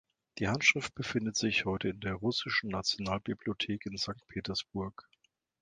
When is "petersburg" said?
4.25-5.07